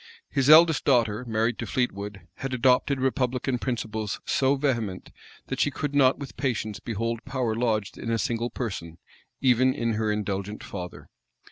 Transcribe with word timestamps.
His 0.31 0.49
eldest 0.49 0.83
daughter, 0.83 1.23
married 1.27 1.59
to 1.59 1.67
Fleetwood, 1.67 2.21
had 2.37 2.55
adopted 2.55 2.99
republican 2.99 3.59
principles 3.59 4.19
so 4.25 4.55
vehement, 4.55 5.11
that 5.45 5.59
she 5.59 5.69
could 5.69 5.93
not 5.93 6.17
with 6.17 6.35
patience 6.37 6.79
behold 6.79 7.23
power 7.23 7.53
lodged 7.53 7.99
in 7.99 8.09
a 8.09 8.17
single 8.17 8.49
person, 8.49 8.97
even 9.41 9.75
in 9.75 9.93
her 9.93 10.11
indulgent 10.11 10.63
father. 10.63 11.07